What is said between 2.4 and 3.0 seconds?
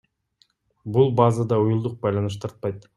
тартпайт.